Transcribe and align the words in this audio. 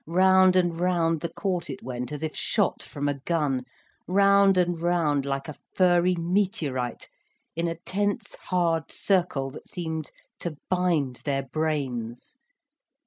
Round 0.07 0.55
and 0.55 0.79
round 0.79 1.21
the 1.21 1.29
court 1.29 1.69
it 1.69 1.83
went, 1.83 2.11
as 2.11 2.23
if 2.23 2.35
shot 2.35 2.81
from 2.81 3.07
a 3.07 3.19
gun, 3.19 3.65
round 4.07 4.57
and 4.57 4.81
round 4.81 5.27
like 5.27 5.47
a 5.47 5.53
furry 5.75 6.15
meteorite, 6.15 7.07
in 7.55 7.67
a 7.67 7.75
tense 7.77 8.33
hard 8.45 8.91
circle 8.91 9.51
that 9.51 9.67
seemed 9.67 10.09
to 10.39 10.57
bind 10.71 11.17
their 11.17 11.43
brains. 11.43 12.39